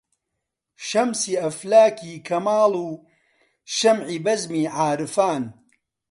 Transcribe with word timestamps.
شەمسی 0.87 1.35
ئەفلاکی 1.41 2.23
کەماڵ 2.27 2.73
و 2.87 2.89
شەمعی 3.75 4.23
بەزمی 4.25 4.63
عارفان 4.77 5.43